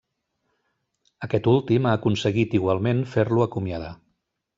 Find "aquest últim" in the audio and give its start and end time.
1.27-1.85